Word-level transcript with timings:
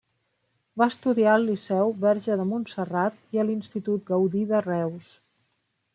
Va 0.81 0.85
estudiar 0.91 1.35
al 1.39 1.45
Liceu 1.49 1.93
Verge 2.07 2.37
de 2.41 2.47
Montserrat 2.53 3.21
i 3.37 3.43
a 3.43 3.45
l'Institut 3.51 4.03
Gaudí 4.11 4.43
de 4.55 4.67
Reus. 4.71 5.13